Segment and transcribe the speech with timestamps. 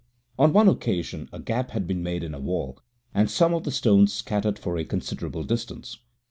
[0.39, 2.79] On one occasion a gap had been made in a wall,
[3.13, 5.99] and some of the stones scattered for a considerable distance.